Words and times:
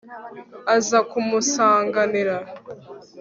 aza 0.75 0.99
kumusanganira 1.09 2.35